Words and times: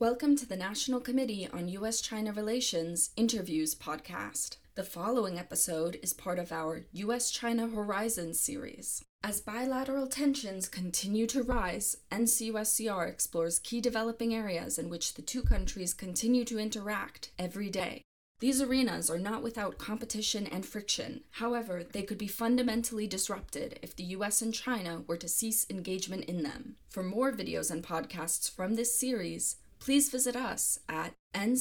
Welcome 0.00 0.34
to 0.38 0.46
the 0.46 0.56
National 0.56 0.98
Committee 0.98 1.48
on 1.52 1.68
U.S. 1.68 2.00
China 2.00 2.32
Relations 2.32 3.10
Interviews 3.16 3.76
podcast. 3.76 4.56
The 4.74 4.82
following 4.82 5.38
episode 5.38 6.00
is 6.02 6.12
part 6.12 6.40
of 6.40 6.50
our 6.50 6.84
U.S. 6.94 7.30
China 7.30 7.68
Horizons 7.68 8.40
series. 8.40 9.04
As 9.22 9.40
bilateral 9.40 10.08
tensions 10.08 10.68
continue 10.68 11.28
to 11.28 11.44
rise, 11.44 11.98
NCUSCR 12.10 13.08
explores 13.08 13.60
key 13.60 13.80
developing 13.80 14.34
areas 14.34 14.80
in 14.80 14.88
which 14.88 15.14
the 15.14 15.22
two 15.22 15.44
countries 15.44 15.94
continue 15.94 16.44
to 16.44 16.58
interact 16.58 17.30
every 17.38 17.70
day. 17.70 18.02
These 18.40 18.60
arenas 18.60 19.08
are 19.08 19.18
not 19.18 19.44
without 19.44 19.78
competition 19.78 20.48
and 20.48 20.66
friction. 20.66 21.22
However, 21.30 21.84
they 21.84 22.02
could 22.02 22.18
be 22.18 22.26
fundamentally 22.26 23.06
disrupted 23.06 23.78
if 23.80 23.94
the 23.94 24.04
US 24.16 24.42
and 24.42 24.52
China 24.52 25.04
were 25.06 25.16
to 25.18 25.28
cease 25.28 25.64
engagement 25.70 26.24
in 26.24 26.42
them. 26.42 26.74
For 26.88 27.04
more 27.04 27.32
videos 27.32 27.70
and 27.70 27.82
podcasts 27.82 28.50
from 28.50 28.74
this 28.74 28.98
series, 28.98 29.56
please 29.84 30.08
visit 30.08 30.34
us 30.34 30.78
at 30.88 31.12
ncuscr.org 31.34 31.60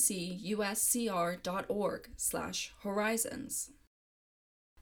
slash 2.16 2.74
horizons. 2.84 3.72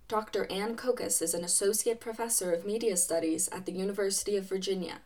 Dr. 0.07 0.45
Aynne 0.51 0.75
Kokas 0.75 1.23
is 1.23 1.33
an 1.33 1.43
associate 1.43 1.99
professor 1.99 2.53
of 2.53 2.67
media 2.67 2.95
studies 2.95 3.49
at 3.49 3.65
the 3.65 3.71
University 3.71 4.37
of 4.37 4.45
Virginia. 4.45 4.99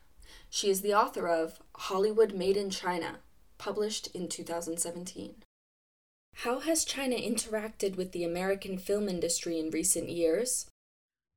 She 0.50 0.68
is 0.68 0.82
the 0.82 0.92
author 0.92 1.26
of 1.28 1.62
Hollywood 1.76 2.34
Made 2.34 2.58
in 2.58 2.68
China, 2.68 3.20
published 3.56 4.08
in 4.14 4.28
2017. 4.28 5.36
How 6.34 6.58
has 6.58 6.84
China 6.84 7.16
interacted 7.16 7.96
with 7.96 8.12
the 8.12 8.24
American 8.24 8.76
film 8.76 9.08
industry 9.08 9.58
in 9.58 9.70
recent 9.70 10.10
years? 10.10 10.66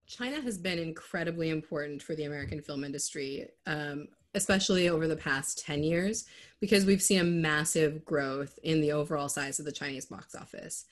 China 0.05 0.41
has 0.41 0.57
been 0.57 0.79
incredibly 0.79 1.49
important 1.49 2.01
for 2.01 2.13
the 2.13 2.25
American 2.25 2.61
film 2.61 2.83
industry, 2.83 3.47
um, 3.65 4.09
especially 4.35 4.89
over 4.89 5.07
the 5.07 5.15
past 5.15 5.63
10 5.65 5.83
years, 5.83 6.25
because 6.59 6.85
we've 6.85 7.01
seen 7.01 7.19
a 7.19 7.23
massive 7.23 8.05
growth 8.05 8.59
in 8.63 8.81
the 8.81 8.91
overall 8.91 9.29
size 9.29 9.59
of 9.59 9.65
the 9.65 9.71
Chinese 9.71 10.05
box 10.05 10.35
office. 10.35 10.85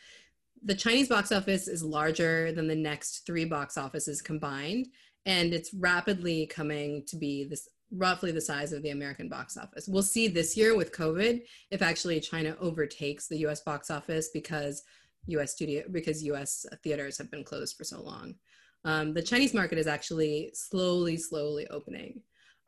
The 0.64 0.76
Chinese 0.76 1.08
box 1.08 1.32
office 1.32 1.68
is 1.68 1.84
larger 1.84 2.52
than 2.52 2.68
the 2.68 2.76
next 2.76 3.26
three 3.26 3.46
box 3.46 3.78
offices 3.78 4.22
combined, 4.22 4.88
and 5.26 5.54
it's 5.54 5.74
rapidly 5.74 6.48
coming 6.48 7.04
to 7.08 7.16
be 7.16 7.44
this 7.44 7.70
roughly 7.92 8.32
the 8.32 8.42
size 8.42 8.74
of 8.74 8.84
the 8.84 8.90
American 8.90 9.30
box 9.30 9.58
office. 9.58 9.88
We'll 9.88 10.04
see 10.04 10.28
this 10.28 10.58
year 10.58 10.76
with 10.76 10.92
COVID 10.92 11.44
if 11.72 11.82
actually 11.82 12.20
China 12.20 12.56
overtakes 12.60 13.28
the 13.28 13.38
US 13.46 13.62
box 13.62 13.90
office 13.90 14.30
because 14.34 14.84
US 15.28 15.54
studio 15.54 15.84
because 15.92 16.24
US 16.24 16.66
theaters 16.84 17.18
have 17.18 17.32
been 17.32 17.44
closed 17.44 17.78
for 17.78 17.84
so 17.84 18.02
long. 18.02 18.36
Um, 18.84 19.14
the 19.14 19.22
Chinese 19.22 19.54
market 19.54 19.78
is 19.78 19.88
actually 19.88 20.52
slowly, 20.54 21.18
slowly 21.18 21.68
opening. 21.68 22.22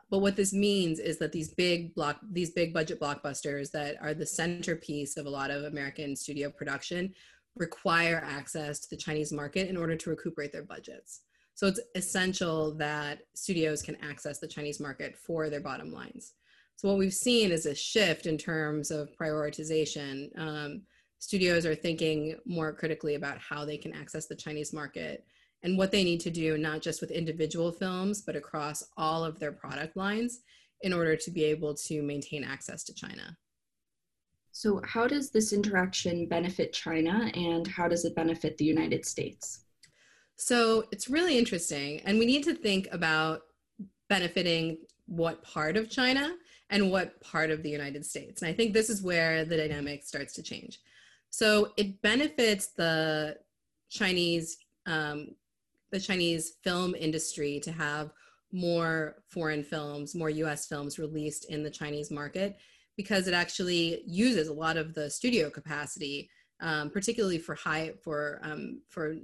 But 0.10 0.20
what 0.20 0.36
this 0.36 0.54
means 0.54 1.00
is 1.00 1.20
that 1.20 1.32
these 1.32 1.54
big 1.54 1.94
block, 1.94 2.20
these 2.32 2.52
big 2.52 2.74
budget 2.74 3.00
blockbusters 3.00 3.72
that 3.72 3.96
are 4.02 4.14
the 4.14 4.26
centerpiece 4.26 5.18
of 5.18 5.26
a 5.26 5.30
lot 5.30 5.52
of 5.52 5.66
American 5.66 6.16
studio 6.16 6.50
production 6.50 7.14
require 7.56 8.24
access 8.26 8.80
to 8.80 8.90
the 8.90 8.98
Chinese 8.98 9.32
market 9.32 9.70
in 9.70 9.78
order 9.78 9.96
to 9.96 10.10
recuperate 10.10 10.52
their 10.52 10.64
budgets. 10.64 11.22
So 11.54 11.68
it's 11.68 11.82
essential 11.94 12.74
that 12.76 13.24
studios 13.36 13.82
can 13.82 13.98
access 13.98 14.40
the 14.40 14.48
Chinese 14.48 14.80
market 14.80 15.18
for 15.18 15.50
their 15.50 15.60
bottom 15.60 15.92
lines. 15.92 16.34
So 16.78 16.88
what 16.88 16.98
we've 16.98 17.14
seen 17.14 17.52
is 17.52 17.66
a 17.66 17.76
shift 17.76 18.26
in 18.26 18.38
terms 18.38 18.90
of 18.92 19.10
prioritization. 19.20 20.30
Um, 20.40 20.84
studios 21.20 21.66
are 21.66 21.76
thinking 21.76 22.38
more 22.46 22.72
critically 22.72 23.16
about 23.16 23.38
how 23.40 23.66
they 23.66 23.78
can 23.78 23.94
access 23.94 24.28
the 24.28 24.36
Chinese 24.36 24.72
market 24.72 25.26
and 25.64 25.78
what 25.78 25.92
they 25.92 26.04
need 26.04 26.20
to 26.22 26.30
do, 26.30 26.58
not 26.58 26.82
just 26.82 27.02
with 27.02 27.12
individual 27.12 27.72
films, 27.72 28.22
but 28.22 28.36
across 28.36 28.84
all 28.98 29.24
of 29.24 29.40
their 29.40 29.52
product 29.52 29.98
lines 29.98 30.40
in 30.82 30.94
order 30.94 31.16
to 31.16 31.32
be 31.32 31.44
able 31.44 31.74
to 31.74 32.02
maintain 32.02 32.44
access 32.44 32.84
to 32.86 32.94
China. 32.94 33.38
So, 34.52 34.82
how 34.86 35.08
does 35.08 35.30
this 35.30 35.54
interaction 35.54 36.28
benefit 36.28 36.74
China 36.74 37.32
and 37.34 37.68
how 37.68 37.88
does 37.88 38.06
it 38.06 38.16
benefit 38.16 38.58
the 38.58 38.66
United 38.66 39.06
States? 39.06 39.66
So 40.40 40.86
it's 40.94 41.10
really 41.10 41.38
interesting. 41.38 42.00
And 42.06 42.17
we 42.17 42.26
need 42.26 42.45
to 42.45 42.56
think 42.56 42.88
about 42.94 43.42
benefiting 44.08 44.78
what 45.06 45.44
part 45.44 45.76
of 45.76 45.89
China 45.89 46.33
and 46.70 46.92
what 46.92 47.20
part 47.20 47.52
of 47.52 47.62
the 47.62 47.70
United 47.70 48.06
States. 48.06 48.42
And 48.42 48.50
I 48.50 48.54
think 48.54 48.73
this 48.73 48.89
is 48.89 49.02
where 49.02 49.44
the 49.44 49.58
dynamic 49.58 50.04
starts 50.04 50.33
to 50.36 50.44
change. 50.44 50.80
So 51.30 51.73
it 51.76 52.02
benefits 52.02 52.67
the 52.67 53.38
Chinese 53.89 54.58
um, 54.86 55.36
the 55.92 56.00
Chinese 56.00 56.54
film 56.64 56.95
industry 56.95 57.60
to 57.61 57.72
have 57.72 58.11
more 58.52 59.17
foreign 59.30 59.64
films, 59.64 60.16
more 60.16 60.30
US 60.30 60.67
films 60.67 60.98
released 61.00 61.45
in 61.50 61.64
the 61.64 61.70
Chinese 61.70 62.11
market 62.11 62.58
because 62.98 63.27
it 63.27 63.33
actually 63.33 64.04
uses 64.05 64.48
a 64.48 64.54
lot 64.54 64.76
of 64.76 64.94
the 64.94 65.10
studio 65.10 65.50
capacity, 65.50 66.30
um, 66.60 66.89
particularly 66.89 67.38
for 67.38 67.55
high 67.55 67.94
for 68.04 68.39
um, 68.44 68.82
for 68.89 69.16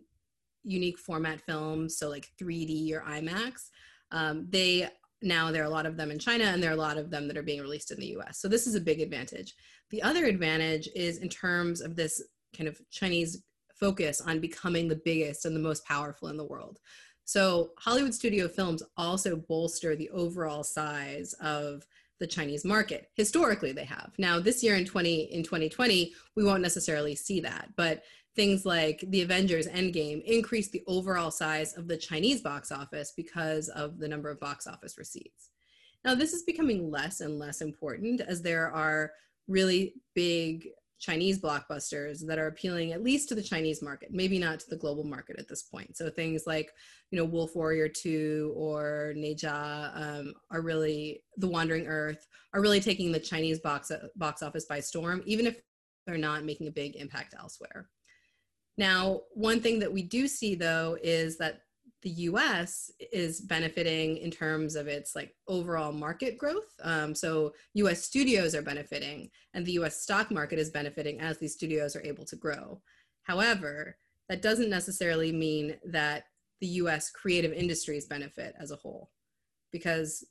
unique 0.64 0.98
format 0.98 1.42
films, 1.42 1.98
so 1.98 2.10
like 2.10 2.32
3D 2.42 2.92
or 2.94 3.02
IMAX. 3.02 3.70
Um, 4.12 4.48
they 4.50 4.88
now 5.22 5.52
there 5.52 5.64
are 5.64 5.68
a 5.68 5.70
lot 5.70 5.86
of 5.86 5.98
them 5.98 6.12
in 6.12 6.20
China 6.20 6.46
and 6.46 6.62
there 6.62 6.70
are 6.70 6.74
a 6.74 6.78
lot 6.78 6.98
of 6.98 7.10
them 7.10 7.28
that 7.28 7.38
are 7.38 7.44
being 7.44 7.62
released 7.62 7.92
in 7.92 8.00
the 8.00 8.16
US. 8.18 8.40
So 8.40 8.48
this 8.48 8.68
is 8.68 8.76
a 8.76 8.82
big 8.82 9.02
advantage. 9.02 9.56
The 9.90 10.02
other 10.04 10.26
advantage 10.26 10.90
is 10.96 11.18
in 11.18 11.30
terms 11.30 11.82
of 11.82 11.96
this 11.96 12.22
kind 12.56 12.68
of 12.68 12.80
Chinese 12.92 13.42
focus 13.80 14.22
on 14.22 14.40
becoming 14.40 14.88
the 14.88 15.02
biggest 15.04 15.46
and 15.46 15.56
the 15.56 15.60
most 15.60 15.86
powerful 15.86 16.30
in 16.30 16.38
the 16.38 16.46
world. 16.46 16.80
So 17.26 17.72
Hollywood 17.78 18.14
studio 18.14 18.48
films 18.48 18.84
also 18.98 19.36
bolster 19.36 19.96
the 19.96 20.10
overall 20.12 20.64
size 20.64 21.34
of 21.42 21.86
the 22.20 22.28
Chinese 22.28 22.64
market. 22.64 23.10
Historically, 23.16 23.72
they 23.72 23.84
have. 23.84 24.14
Now, 24.18 24.40
this 24.40 24.64
year 24.64 24.76
in 24.76 24.86
20 24.86 25.34
in 25.34 25.44
2020, 25.44 26.14
we 26.36 26.44
won't 26.44 26.62
necessarily 26.62 27.16
see 27.16 27.40
that, 27.42 27.70
but 27.76 28.04
things 28.36 28.66
like 28.66 29.04
the 29.10 29.22
Avengers 29.22 29.68
Endgame 29.68 30.22
increased 30.24 30.72
the 30.72 30.84
overall 30.88 31.32
size 31.32 31.76
of 31.78 31.88
the 31.88 31.98
Chinese 31.98 32.42
box 32.42 32.72
office 32.72 33.14
because 33.16 33.70
of 33.70 33.98
the 33.98 34.08
number 34.08 34.30
of 34.30 34.40
box 34.40 34.68
office 34.68 34.98
receipts. 34.98 35.50
Now, 36.04 36.16
this 36.16 36.34
is 36.34 36.44
becoming 36.44 36.92
less 36.92 37.22
and 37.22 37.40
less 37.40 37.62
important 37.62 38.22
as 38.22 38.42
there 38.42 38.72
are 38.72 39.12
really 39.48 39.96
big 40.14 40.70
Chinese 41.00 41.40
blockbusters 41.40 42.26
that 42.26 42.40
are 42.40 42.48
appealing 42.48 42.94
at 42.94 43.04
least 43.04 43.28
to 43.30 43.36
the 43.36 43.44
Chinese 43.44 43.82
market, 43.82 44.10
maybe 44.12 44.40
not 44.40 44.60
to 44.60 44.70
the 44.70 44.78
global 44.78 45.04
market 45.04 45.38
at 45.38 45.48
this 45.48 45.64
point. 45.64 45.98
So 45.98 46.10
things 46.10 46.44
like, 46.48 46.72
you 47.12 47.18
know, 47.18 47.26
Wolf 47.26 47.56
Warrior 47.56 47.90
2 47.90 48.54
or 48.56 49.14
Ne 49.16 49.36
Zha 49.36 49.92
um, 49.94 50.34
are 50.52 50.62
really, 50.62 51.24
The 51.38 51.48
Wandering 51.48 51.88
Earth, 51.88 52.26
are 52.54 52.62
really 52.62 52.80
taking 52.80 53.12
the 53.12 53.20
Chinese 53.20 53.60
box, 53.60 53.92
box 54.16 54.42
office 54.42 54.66
by 54.66 54.80
storm, 54.80 55.22
even 55.26 55.46
if 55.46 55.60
they're 56.08 56.18
not 56.18 56.46
making 56.46 56.68
a 56.68 56.72
big 56.72 56.96
impact 56.96 57.36
elsewhere. 57.38 57.90
Now, 58.78 59.22
one 59.34 59.62
thing 59.62 59.80
that 59.80 59.92
we 59.92 60.04
do 60.04 60.28
see 60.28 60.56
though 60.56 60.98
is 61.02 61.38
that 61.38 61.62
the 62.06 62.12
US 62.12 62.92
is 63.12 63.42
benefiting 63.42 64.18
in 64.18 64.30
terms 64.30 64.76
of 64.76 64.88
its 64.88 65.16
like 65.16 65.36
overall 65.48 65.92
market 65.92 66.38
growth. 66.38 66.72
Um, 66.84 67.16
so 67.16 67.54
US 67.74 68.04
studios 68.04 68.54
are 68.54 68.62
benefiting 68.62 69.32
and 69.56 69.66
the 69.66 69.72
US 69.74 70.04
stock 70.04 70.30
market 70.30 70.60
is 70.60 70.70
benefiting 70.70 71.20
as 71.20 71.40
these 71.40 71.54
studios 71.54 71.96
are 71.96 72.04
able 72.04 72.24
to 72.26 72.36
grow. 72.36 72.80
However, 73.24 73.98
that 74.30 74.44
doesn't 74.44 74.70
necessarily 74.70 75.32
mean 75.32 75.78
that 75.84 76.26
the 76.62 76.68
US 76.68 77.10
creative 77.10 77.52
industries 77.52 78.06
benefit 78.06 78.54
as 78.60 78.70
a 78.70 78.76
whole 78.76 79.10
because 79.72 80.24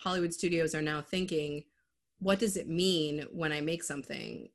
Hollywood 0.00 0.34
studios 0.34 0.74
are 0.74 0.82
now 0.82 1.00
thinking, 1.00 1.62
what 2.18 2.40
does 2.40 2.56
it 2.56 2.68
mean 2.68 3.24
when 3.30 3.52
I 3.52 3.60
make 3.60 3.84
something 3.84 4.48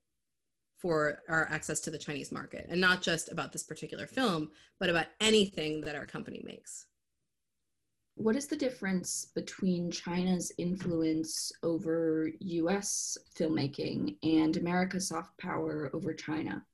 for 0.79 1.19
our 1.27 1.47
access 1.51 1.79
to 1.81 1.91
the 1.91 1.97
Chinese 1.97 2.31
market, 2.31 2.65
and 2.69 2.79
not 2.79 3.01
just 3.01 3.31
about 3.31 3.51
this 3.51 3.63
particular 3.63 4.07
film, 4.07 4.49
but 4.79 4.89
about 4.89 5.07
anything 5.19 5.81
that 5.81 5.95
our 5.95 6.05
company 6.05 6.41
makes. 6.45 6.85
What 8.15 8.35
is 8.35 8.47
the 8.47 8.57
difference 8.57 9.27
between 9.33 9.91
China's 9.91 10.51
influence 10.57 11.51
over 11.63 12.29
US 12.39 13.17
filmmaking 13.37 14.17
and 14.23 14.57
America's 14.57 15.07
soft 15.07 15.37
power 15.37 15.89
over 15.93 16.13
China? 16.13 16.65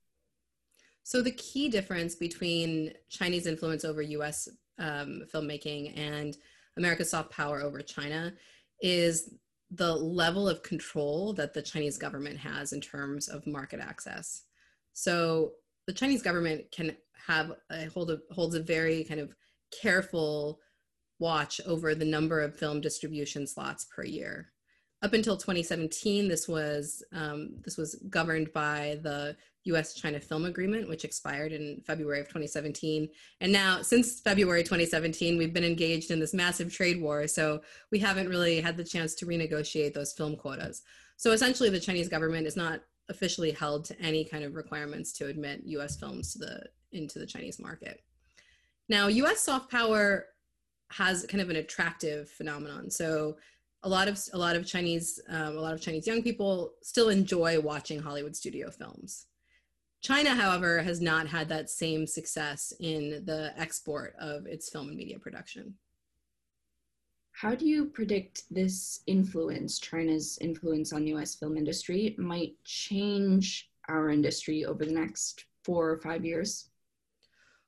So, 1.04 1.22
the 1.22 1.30
key 1.30 1.68
difference 1.68 2.16
between 2.16 2.92
Chinese 3.08 3.46
influence 3.46 3.84
over 3.84 4.02
US 4.02 4.48
um, 4.78 5.22
filmmaking 5.32 5.96
and 5.96 6.36
America's 6.76 7.10
soft 7.10 7.30
power 7.30 7.62
over 7.62 7.80
China 7.80 8.34
is 8.80 9.34
the 9.70 9.94
level 9.94 10.48
of 10.48 10.62
control 10.62 11.32
that 11.34 11.52
the 11.52 11.62
Chinese 11.62 11.98
government 11.98 12.38
has 12.38 12.72
in 12.72 12.80
terms 12.80 13.28
of 13.28 13.46
market 13.46 13.80
access. 13.80 14.42
So 14.92 15.52
the 15.86 15.92
Chinese 15.92 16.22
government 16.22 16.70
can 16.70 16.96
have 17.26 17.52
a 17.70 17.86
hold 17.86 18.10
of, 18.10 18.22
holds 18.30 18.54
a 18.54 18.62
very 18.62 19.04
kind 19.04 19.20
of 19.20 19.34
careful 19.82 20.60
watch 21.18 21.60
over 21.66 21.94
the 21.94 22.04
number 22.04 22.40
of 22.40 22.56
film 22.56 22.80
distribution 22.80 23.46
slots 23.46 23.86
per 23.86 24.04
year. 24.04 24.52
Up 25.02 25.12
until 25.12 25.36
2017, 25.36 26.28
this 26.28 26.48
was 26.48 27.02
um, 27.12 27.56
this 27.64 27.76
was 27.76 27.96
governed 28.08 28.52
by 28.52 28.98
the 29.02 29.36
US-China 29.66 30.20
Film 30.20 30.44
Agreement, 30.44 30.88
which 30.88 31.04
expired 31.04 31.52
in 31.52 31.82
February 31.86 32.20
of 32.20 32.26
2017. 32.26 33.08
And 33.40 33.52
now, 33.52 33.82
since 33.82 34.20
February 34.20 34.62
2017, 34.62 35.36
we've 35.36 35.52
been 35.52 35.64
engaged 35.64 36.10
in 36.10 36.20
this 36.20 36.34
massive 36.34 36.72
trade 36.72 37.00
war. 37.00 37.26
So 37.26 37.62
we 37.90 37.98
haven't 37.98 38.28
really 38.28 38.60
had 38.60 38.76
the 38.76 38.84
chance 38.84 39.14
to 39.16 39.26
renegotiate 39.26 39.94
those 39.94 40.12
film 40.12 40.36
quotas. 40.36 40.82
So 41.16 41.32
essentially, 41.32 41.70
the 41.70 41.80
Chinese 41.80 42.08
government 42.08 42.46
is 42.46 42.56
not 42.56 42.80
officially 43.08 43.52
held 43.52 43.84
to 43.86 44.00
any 44.00 44.24
kind 44.24 44.44
of 44.44 44.54
requirements 44.54 45.12
to 45.12 45.26
admit 45.26 45.62
U.S. 45.64 45.96
films 45.96 46.32
to 46.32 46.38
the 46.38 46.64
into 46.92 47.18
the 47.18 47.26
Chinese 47.26 47.58
market. 47.58 48.02
Now, 48.88 49.08
U.S. 49.08 49.40
soft 49.40 49.70
power 49.70 50.26
has 50.90 51.26
kind 51.26 51.40
of 51.40 51.50
an 51.50 51.56
attractive 51.56 52.28
phenomenon. 52.30 52.90
So 52.90 53.36
a 53.82 53.88
lot 53.88 54.08
of 54.08 54.20
a 54.32 54.38
lot 54.38 54.56
of 54.56 54.66
Chinese 54.66 55.20
um, 55.28 55.56
a 55.56 55.60
lot 55.60 55.74
of 55.74 55.80
Chinese 55.80 56.06
young 56.06 56.22
people 56.22 56.74
still 56.82 57.08
enjoy 57.08 57.60
watching 57.60 58.00
Hollywood 58.00 58.36
studio 58.36 58.70
films. 58.70 59.26
China, 60.06 60.36
however, 60.36 60.82
has 60.82 61.00
not 61.00 61.26
had 61.26 61.48
that 61.48 61.68
same 61.68 62.06
success 62.06 62.72
in 62.78 63.24
the 63.24 63.52
export 63.56 64.14
of 64.20 64.46
its 64.46 64.68
film 64.68 64.86
and 64.86 64.96
media 64.96 65.18
production. 65.18 65.74
How 67.32 67.56
do 67.56 67.66
you 67.66 67.86
predict 67.86 68.44
this 68.48 69.00
influence, 69.08 69.80
China's 69.80 70.38
influence 70.40 70.92
on 70.92 71.04
the 71.04 71.12
US 71.16 71.34
film 71.34 71.56
industry, 71.56 72.14
might 72.18 72.52
change 72.62 73.68
our 73.88 74.08
industry 74.10 74.64
over 74.64 74.84
the 74.84 74.92
next 74.92 75.44
four 75.64 75.90
or 75.90 75.98
five 75.98 76.24
years? 76.24 76.68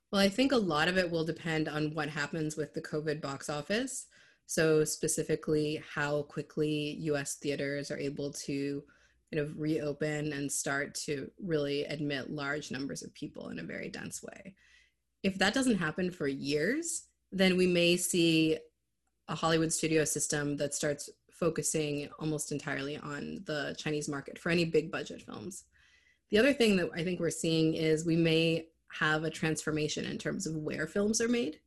Well, 0.09 0.21
I 0.21 0.29
think 0.29 0.53
a 0.53 0.57
lot 0.57 0.87
of 0.87 0.97
it 0.97 1.11
will 1.11 1.25
depend 1.25 1.67
on 1.67 1.93
what 1.93 2.07
happens 2.07 2.55
with 2.55 2.73
the 2.73 2.81
COVID 2.81 3.19
box 3.19 3.49
office. 3.49 4.07
So, 4.45 4.85
specifically, 4.85 5.83
how 5.93 6.21
quickly 6.21 6.95
US 7.01 7.35
theaters 7.35 7.91
are 7.91 7.99
able 7.99 8.31
to 8.31 8.81
kind 9.31 9.45
of 9.45 9.59
reopen 9.59 10.33
and 10.33 10.51
start 10.51 10.95
to 10.95 11.29
really 11.39 11.83
admit 11.85 12.31
large 12.31 12.71
numbers 12.71 13.03
of 13.03 13.13
people 13.13 13.49
in 13.49 13.59
a 13.59 13.63
very 13.63 13.89
dense 13.89 14.23
way. 14.23 14.55
If 15.23 15.37
that 15.37 15.53
doesn't 15.53 15.77
happen 15.77 16.11
for 16.11 16.27
years, 16.27 17.07
then 17.31 17.57
we 17.57 17.67
may 17.67 17.97
see 17.97 18.57
a 19.27 19.35
Hollywood 19.35 19.71
studio 19.71 20.03
system 20.03 20.57
that 20.57 20.73
starts 20.73 21.09
focusing 21.31 22.09
almost 22.19 22.51
entirely 22.51 22.97
on 22.97 23.41
the 23.45 23.75
Chinese 23.77 24.09
market 24.09 24.37
for 24.37 24.49
any 24.49 24.65
big 24.65 24.91
budget 24.91 25.21
films. 25.21 25.65
The 26.31 26.37
other 26.37 26.53
thing 26.53 26.75
that 26.77 26.89
I 26.93 27.03
think 27.03 27.19
we're 27.19 27.29
seeing 27.29 27.75
is 27.75 28.05
we 28.05 28.15
may 28.15 28.67
have 28.91 29.23
a 29.23 29.29
transformation 29.29 30.05
in 30.05 30.17
terms 30.17 30.47
of 30.47 30.55
where 30.55 30.87
films 30.87 31.21
are 31.21 31.29
made. 31.29 31.59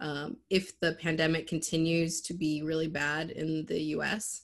Um, 0.00 0.36
if 0.50 0.78
the 0.80 0.94
pandemic 0.94 1.46
continues 1.46 2.20
to 2.22 2.34
be 2.34 2.62
really 2.62 2.88
bad 2.88 3.30
in 3.30 3.66
the 3.66 3.80
US, 3.96 4.42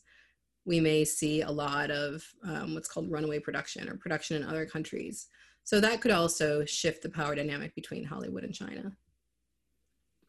we 0.69 0.81
may 0.81 1.03
see 1.03 1.41
a 1.41 1.51
lot 1.51 1.91
of 1.91 2.23
um, 2.45 2.75
what's 2.75 2.89
called 2.89 3.11
runaway 3.11 3.39
production 3.39 3.89
or 3.89 3.97
production 3.97 4.37
in 4.37 4.45
other 4.47 4.67
countries. 4.67 5.29
So 5.65 5.81
that 5.81 6.03
could 6.03 6.11
also 6.11 6.65
shift 6.67 7.03
the 7.03 7.09
power 7.09 7.35
dynamic 7.35 7.75
between 7.75 8.05
Hollywood 8.05 8.45
and 8.45 8.55
China. 8.55 8.93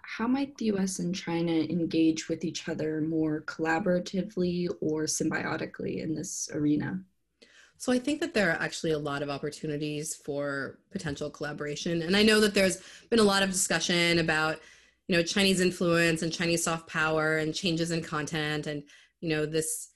How 0.01 0.27
might 0.27 0.57
the 0.57 0.65
US 0.73 0.99
and 0.99 1.13
China 1.13 1.51
engage 1.51 2.29
with 2.29 2.45
each 2.45 2.69
other 2.69 3.01
more 3.01 3.41
collaboratively 3.41 4.69
or 4.79 5.03
symbiotically 5.03 6.01
in 6.01 6.15
this 6.15 6.49
arena? 6.53 7.01
So 7.77 7.91
I 7.91 7.99
think 7.99 8.21
that 8.21 8.33
there 8.33 8.49
are 8.49 8.61
actually 8.61 8.91
a 8.91 8.97
lot 8.97 9.21
of 9.21 9.29
opportunities 9.29 10.15
for 10.15 10.79
potential 10.89 11.29
collaboration. 11.29 12.01
And 12.01 12.15
I 12.15 12.23
know 12.23 12.39
that 12.39 12.53
there's 12.53 12.81
been 13.09 13.19
a 13.19 13.23
lot 13.23 13.43
of 13.43 13.51
discussion 13.51 14.19
about, 14.19 14.59
you 15.07 15.15
know, 15.17 15.23
Chinese 15.23 15.59
influence 15.59 16.21
and 16.21 16.31
Chinese 16.31 16.63
soft 16.63 16.87
power 16.87 17.37
and 17.37 17.53
changes 17.53 17.91
in 17.91 18.01
content 18.01 18.67
and, 18.67 18.83
you 19.19 19.29
know, 19.29 19.45
this 19.45 19.89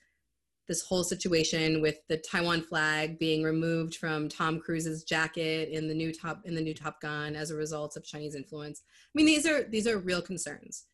this 0.67 0.81
whole 0.81 1.03
situation 1.03 1.81
with 1.81 1.97
the 2.07 2.17
Taiwan 2.17 2.61
flag 2.61 3.19
being 3.19 3.43
removed 3.43 3.95
from 3.95 4.29
Tom 4.29 4.59
Cruise's 4.59 5.03
jacket 5.03 5.69
in 5.69 5.87
the 5.87 5.93
new 5.93 6.13
top 6.13 6.41
in 6.45 6.55
the 6.55 6.61
new 6.61 6.73
Top 6.73 7.01
Gun 7.01 7.35
as 7.35 7.51
a 7.51 7.55
result 7.55 7.97
of 7.97 8.05
Chinese 8.05 8.35
influence. 8.35 8.83
I 8.87 9.11
mean, 9.15 9.25
these 9.25 9.45
are 9.45 9.63
these 9.63 9.87
are 9.87 9.99
real 9.99 10.21
concerns. 10.21 10.85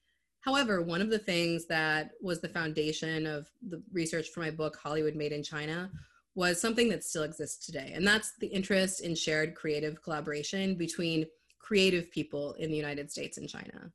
However, 0.41 0.81
one 0.81 1.01
of 1.01 1.09
the 1.09 1.19
things 1.19 1.65
that 1.67 2.11
was 2.21 2.39
the 2.39 2.49
foundation 2.49 3.25
of 3.25 3.49
the 3.61 3.81
research 3.91 4.29
for 4.29 4.39
my 4.39 4.51
book 4.51 4.77
Hollywood 4.81 5.15
Made 5.15 5.33
in 5.33 5.43
China 5.43 5.91
was 6.35 6.61
something 6.61 6.87
that 6.89 7.03
still 7.03 7.23
exists 7.23 7.65
today. 7.65 7.91
And 7.93 8.07
that's 8.07 8.33
the 8.39 8.47
interest 8.47 9.01
in 9.01 9.15
shared 9.15 9.55
creative 9.55 10.01
collaboration 10.01 10.75
between 10.75 11.25
creative 11.59 12.09
people 12.11 12.53
in 12.53 12.71
the 12.71 12.77
United 12.77 13.11
States 13.11 13.37
and 13.37 13.49
China. 13.49 13.91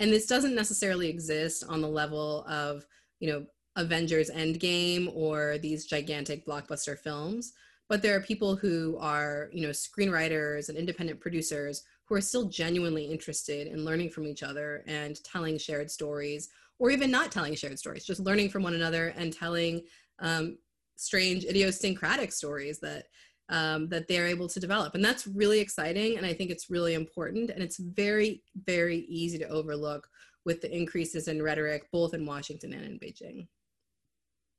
And 0.00 0.12
this 0.12 0.26
doesn't 0.26 0.54
necessarily 0.54 1.08
exist 1.08 1.64
on 1.68 1.80
the 1.80 1.88
level 1.88 2.44
of, 2.48 2.84
you 3.20 3.30
know, 3.30 3.46
Avengers 3.78 4.30
Endgame 4.30 5.10
or 5.14 5.56
these 5.58 5.86
gigantic 5.86 6.44
blockbuster 6.44 6.98
films, 6.98 7.54
but 7.88 8.02
there 8.02 8.14
are 8.14 8.20
people 8.20 8.56
who 8.56 8.98
are, 9.00 9.48
you 9.52 9.62
know, 9.62 9.70
screenwriters 9.70 10.68
and 10.68 10.76
independent 10.76 11.20
producers 11.20 11.84
who 12.04 12.14
are 12.14 12.20
still 12.20 12.48
genuinely 12.48 13.04
interested 13.04 13.66
in 13.68 13.84
learning 13.84 14.10
from 14.10 14.26
each 14.26 14.42
other 14.42 14.84
and 14.86 15.22
telling 15.24 15.56
shared 15.56 15.90
stories 15.90 16.50
or 16.78 16.90
even 16.90 17.10
not 17.10 17.32
telling 17.32 17.54
shared 17.54 17.78
stories, 17.78 18.04
just 18.04 18.20
learning 18.20 18.50
from 18.50 18.62
one 18.62 18.74
another 18.74 19.14
and 19.16 19.32
telling 19.32 19.82
um, 20.18 20.58
strange 20.96 21.44
idiosyncratic 21.44 22.32
stories 22.32 22.78
that 22.80 23.04
um, 23.50 23.88
that 23.88 24.06
they're 24.08 24.26
able 24.26 24.46
to 24.46 24.60
develop. 24.60 24.94
And 24.94 25.02
that's 25.02 25.26
really 25.26 25.58
exciting 25.60 26.18
and 26.18 26.26
i 26.26 26.34
think 26.34 26.50
it's 26.50 26.70
really 26.70 26.94
important 26.94 27.50
and 27.50 27.62
it's 27.62 27.78
very 27.78 28.42
very 28.66 28.98
easy 29.08 29.38
to 29.38 29.48
overlook 29.48 30.06
with 30.44 30.60
the 30.60 30.74
increases 30.74 31.28
in 31.28 31.42
rhetoric 31.42 31.88
both 31.92 32.14
in 32.14 32.26
washington 32.26 32.72
and 32.72 32.84
in 32.84 32.98
beijing 32.98 33.46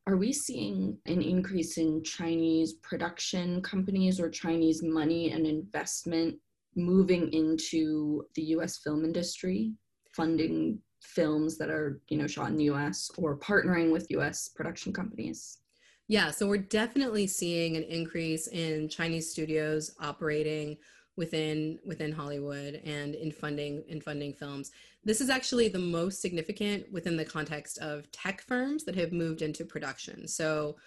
are 0.09 0.17
we 0.17 0.33
seeing 0.33 0.97
an 1.05 1.21
increase 1.21 1.77
in 1.77 2.03
chinese 2.03 2.73
production 2.81 3.61
companies 3.61 4.19
or 4.19 4.29
chinese 4.29 4.81
money 4.83 5.31
and 5.31 5.45
investment 5.45 6.35
moving 6.75 7.31
into 7.33 8.23
the 8.35 8.43
us 8.43 8.77
film 8.77 9.03
industry 9.05 9.73
funding 10.11 10.79
films 11.01 11.57
that 11.57 11.69
are 11.69 12.01
you 12.09 12.17
know 12.17 12.27
shot 12.27 12.49
in 12.49 12.57
the 12.57 12.65
us 12.65 13.09
or 13.17 13.37
partnering 13.37 13.91
with 13.91 14.09
us 14.11 14.49
production 14.49 14.91
companies? 14.93 15.59
Yeah, 16.07 16.31
so 16.31 16.47
we're 16.47 16.57
definitely 16.57 17.27
seeing 17.27 17.77
an 17.77 17.83
increase 17.83 18.47
in 18.47 18.89
Chinese 18.89 19.31
studios 19.31 19.91
operating 19.99 20.77
within 21.19 21.77
within 21.85 22.13
Hollywood 22.13 22.81
and 22.85 23.13
in 23.13 23.29
funding 23.29 23.83
in 23.89 23.99
funding 23.99 24.33
films. 24.33 24.71
This 25.03 25.19
is 25.19 25.29
actually 25.29 25.67
the 25.67 25.77
most 25.77 26.21
significant 26.21 26.89
within 26.93 27.17
the 27.17 27.25
context 27.25 27.77
of 27.79 28.09
tech 28.11 28.41
firms 28.41 28.85
that 28.85 28.95
have 28.95 29.11
moved 29.11 29.41
into 29.41 29.65
production. 29.65 30.27
So, 30.29 30.77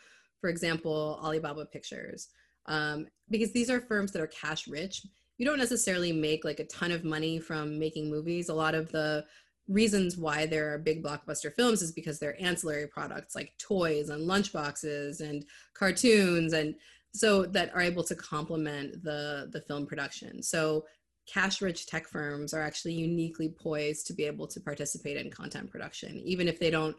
for 0.41 0.49
example, 0.49 1.21
Alibaba 1.23 1.67
Pictures, 1.67 2.29
um, 2.65 3.07
because 3.29 3.53
these 3.53 3.69
are 3.71 3.81
firms 3.81 4.11
that 4.13 4.23
are 4.23 4.27
cash 4.27 4.67
rich. 4.67 5.07
You 5.37 5.45
don't 5.45 5.59
necessarily 5.59 6.13
make 6.13 6.45
like 6.45 6.61
a 6.61 6.67
ton 6.67 6.93
of 6.93 7.05
money 7.05 7.39
from 7.39 7.79
making 7.79 8.09
movies. 8.09 8.49
A 8.49 8.55
lot 8.55 8.75
of 8.75 8.91
the 8.91 9.27
reasons 9.69 10.17
why 10.17 10.47
there 10.47 10.73
are 10.73 10.79
big 10.79 11.05
blockbuster 11.05 11.53
films 11.55 11.83
is 11.83 11.93
because 11.93 12.19
they're 12.19 12.43
ancillary 12.43 12.87
products 12.87 13.35
like 13.35 13.53
toys 13.59 14.09
and 14.09 14.29
lunchboxes 14.29 15.21
and 15.21 15.45
cartoons 15.75 16.55
and 16.55 16.75
so 17.15 17.45
that 17.45 17.75
are 17.75 17.81
able 17.81 18.03
to 18.03 18.15
complement 18.15 19.03
the 19.03 19.49
the 19.53 19.61
film 19.61 19.87
production 19.87 20.43
so 20.43 20.85
cash 21.27 21.63
rich 21.63 21.87
tech 21.87 22.09
firms 22.09 22.53
are 22.53 22.63
actually 22.63 22.93
uniquely 22.93 23.49
poised 23.49 24.07
to 24.07 24.13
be 24.13 24.25
able 24.25 24.47
to 24.47 24.61
participate 24.61 25.17
in 25.17 25.31
content 25.31 25.71
production 25.71 26.19
even 26.19 26.49
if 26.49 26.59
they 26.59 26.71
don't 26.71 26.97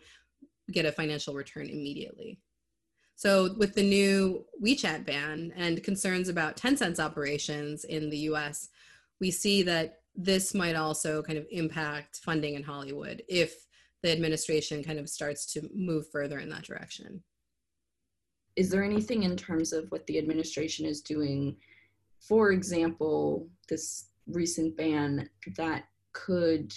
get 0.71 0.85
a 0.85 0.91
financial 0.91 1.33
return 1.33 1.67
immediately 1.67 2.39
so 3.15 3.53
with 3.57 3.75
the 3.75 3.83
new 3.83 4.43
WeChat 4.63 5.05
ban 5.05 5.53
and 5.55 5.83
concerns 5.83 6.29
about 6.29 6.57
Tencent's 6.57 6.99
operations 6.99 7.83
in 7.83 8.09
the 8.09 8.17
US 8.29 8.69
we 9.19 9.29
see 9.29 9.61
that 9.63 9.99
this 10.15 10.53
might 10.53 10.75
also 10.75 11.21
kind 11.21 11.37
of 11.37 11.45
impact 11.51 12.17
funding 12.17 12.55
in 12.55 12.63
Hollywood 12.63 13.23
if 13.27 13.65
the 14.03 14.11
administration 14.11 14.83
kind 14.83 14.99
of 14.99 15.09
starts 15.09 15.45
to 15.53 15.67
move 15.73 16.05
further 16.11 16.39
in 16.39 16.49
that 16.49 16.63
direction. 16.63 17.23
Is 18.55 18.69
there 18.69 18.83
anything 18.83 19.23
in 19.23 19.35
terms 19.35 19.73
of 19.73 19.89
what 19.89 20.05
the 20.07 20.17
administration 20.17 20.85
is 20.85 21.01
doing, 21.01 21.57
for 22.19 22.51
example, 22.51 23.47
this 23.69 24.07
recent 24.27 24.77
ban 24.77 25.29
that 25.57 25.85
could 26.13 26.73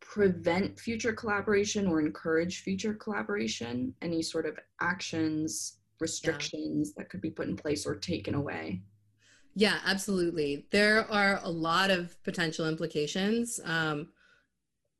prevent 0.00 0.78
future 0.78 1.12
collaboration 1.12 1.86
or 1.86 2.00
encourage 2.00 2.62
future 2.62 2.94
collaboration? 2.94 3.94
Any 4.02 4.22
sort 4.22 4.46
of 4.46 4.58
actions, 4.80 5.78
restrictions 6.00 6.92
yeah. 6.96 7.02
that 7.02 7.10
could 7.10 7.20
be 7.20 7.30
put 7.30 7.48
in 7.48 7.56
place 7.56 7.86
or 7.86 7.94
taken 7.94 8.34
away? 8.34 8.82
Yeah, 9.54 9.78
absolutely. 9.84 10.66
There 10.70 11.10
are 11.10 11.40
a 11.42 11.50
lot 11.50 11.90
of 11.90 12.20
potential 12.22 12.68
implications. 12.68 13.60
Um, 13.64 14.08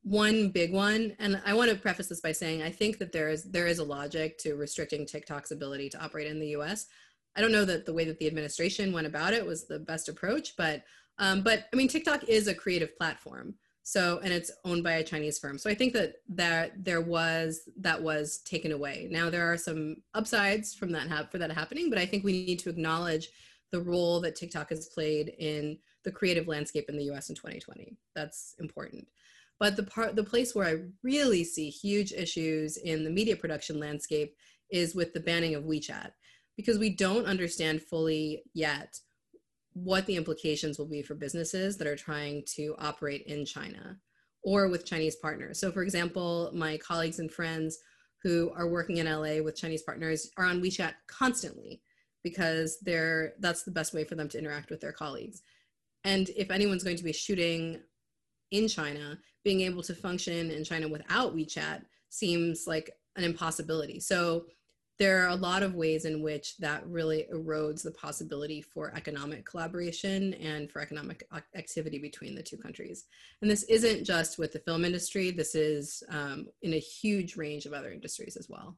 one 0.03 0.49
big 0.49 0.73
one, 0.73 1.15
and 1.19 1.41
I 1.45 1.53
want 1.53 1.69
to 1.69 1.77
preface 1.77 2.07
this 2.07 2.21
by 2.21 2.31
saying 2.31 2.63
I 2.63 2.71
think 2.71 2.97
that 2.97 3.11
there 3.11 3.29
is 3.29 3.43
there 3.43 3.67
is 3.67 3.79
a 3.79 3.83
logic 3.83 4.37
to 4.39 4.55
restricting 4.55 5.05
TikTok's 5.05 5.51
ability 5.51 5.89
to 5.89 6.03
operate 6.03 6.27
in 6.27 6.39
the 6.39 6.49
U.S. 6.49 6.87
I 7.35 7.41
don't 7.41 7.51
know 7.51 7.65
that 7.65 7.85
the 7.85 7.93
way 7.93 8.05
that 8.05 8.17
the 8.19 8.27
administration 8.27 8.91
went 8.91 9.07
about 9.07 9.33
it 9.33 9.45
was 9.45 9.67
the 9.67 9.79
best 9.79 10.09
approach, 10.09 10.55
but 10.57 10.83
um, 11.19 11.41
but 11.43 11.65
I 11.71 11.75
mean 11.75 11.87
TikTok 11.87 12.23
is 12.23 12.47
a 12.47 12.55
creative 12.55 12.97
platform, 12.97 13.53
so 13.83 14.19
and 14.23 14.33
it's 14.33 14.51
owned 14.65 14.83
by 14.83 14.93
a 14.93 15.03
Chinese 15.03 15.37
firm. 15.37 15.59
So 15.59 15.69
I 15.69 15.75
think 15.75 15.93
that 15.93 16.15
that 16.29 16.83
there 16.83 17.01
was 17.01 17.69
that 17.77 18.01
was 18.01 18.39
taken 18.39 18.71
away. 18.71 19.07
Now 19.11 19.29
there 19.29 19.51
are 19.51 19.57
some 19.57 19.97
upsides 20.15 20.73
from 20.73 20.91
that 20.93 21.09
ha- 21.09 21.27
for 21.31 21.37
that 21.37 21.51
happening, 21.51 21.91
but 21.91 21.99
I 21.99 22.07
think 22.07 22.23
we 22.23 22.45
need 22.45 22.57
to 22.59 22.69
acknowledge 22.69 23.29
the 23.71 23.81
role 23.81 24.19
that 24.21 24.35
TikTok 24.35 24.69
has 24.69 24.87
played 24.87 25.29
in 25.37 25.77
the 26.03 26.11
creative 26.11 26.47
landscape 26.47 26.89
in 26.89 26.97
the 26.97 27.11
US 27.11 27.29
in 27.29 27.35
2020. 27.35 27.95
That's 28.15 28.55
important. 28.59 29.07
But 29.61 29.75
the 29.75 29.83
part 29.83 30.15
the 30.15 30.23
place 30.23 30.55
where 30.55 30.67
I 30.67 30.85
really 31.03 31.43
see 31.43 31.69
huge 31.69 32.13
issues 32.13 32.77
in 32.77 33.03
the 33.03 33.11
media 33.11 33.35
production 33.35 33.79
landscape 33.79 34.35
is 34.71 34.95
with 34.95 35.13
the 35.13 35.19
banning 35.19 35.53
of 35.53 35.65
WeChat. 35.65 36.13
because 36.57 36.79
we 36.79 36.89
don't 36.89 37.27
understand 37.27 37.81
fully 37.81 38.43
yet 38.53 38.99
what 39.73 40.05
the 40.05 40.15
implications 40.15 40.77
will 40.77 40.87
be 40.87 41.01
for 41.01 41.15
businesses 41.15 41.77
that 41.77 41.87
are 41.87 41.95
trying 41.95 42.43
to 42.55 42.75
operate 42.77 43.23
in 43.27 43.45
China 43.45 43.97
or 44.43 44.67
with 44.67 44.85
Chinese 44.85 45.15
partners. 45.15 45.59
So, 45.59 45.71
for 45.71 45.83
example, 45.83 46.51
my 46.53 46.77
colleagues 46.77 47.19
and 47.19 47.31
friends 47.31 47.77
who 48.23 48.51
are 48.55 48.67
working 48.67 48.97
in 48.97 49.05
LA 49.05 49.43
with 49.43 49.55
Chinese 49.55 49.83
partners 49.83 50.29
are 50.37 50.45
on 50.45 50.61
WeChat 50.61 50.93
constantly 51.07 51.81
because 52.23 52.79
they're 52.81 53.33
that's 53.39 53.63
the 53.63 53.71
best 53.71 53.93
way 53.93 54.03
for 54.05 54.15
them 54.15 54.27
to 54.29 54.39
interact 54.39 54.71
with 54.71 54.81
their 54.81 54.91
colleagues. 54.91 55.43
And 56.03 56.29
if 56.29 56.49
anyone's 56.49 56.83
going 56.83 56.97
to 56.97 57.03
be 57.03 57.13
shooting 57.13 57.79
in 58.51 58.67
China, 58.67 59.17
being 59.43 59.61
able 59.61 59.81
to 59.83 59.95
function 59.95 60.51
in 60.51 60.63
China 60.63 60.87
without 60.87 61.35
WeChat 61.35 61.83
seems 62.09 62.67
like 62.67 62.91
an 63.15 63.23
impossibility. 63.23 63.99
So 63.99 64.45
there 64.99 65.25
are 65.25 65.29
a 65.29 65.35
lot 65.35 65.63
of 65.63 65.73
ways 65.73 66.05
in 66.05 66.21
which 66.21 66.57
that 66.57 66.85
really 66.85 67.25
erodes 67.33 67.81
the 67.81 67.89
possibility 67.89 68.61
for 68.61 68.93
economic 68.95 69.45
collaboration 69.45 70.35
and 70.35 70.69
for 70.69 70.79
economic 70.79 71.27
activity 71.55 71.97
between 71.97 72.35
the 72.35 72.43
two 72.43 72.57
countries. 72.57 73.05
And 73.41 73.49
this 73.49 73.63
isn't 73.63 74.03
just 74.03 74.37
with 74.37 74.53
the 74.53 74.59
film 74.59 74.85
industry, 74.85 75.31
this 75.31 75.55
is 75.55 76.03
um, 76.09 76.47
in 76.61 76.73
a 76.73 76.79
huge 76.79 77.35
range 77.35 77.65
of 77.65 77.73
other 77.73 77.91
industries 77.91 78.37
as 78.37 78.47
well. 78.47 78.77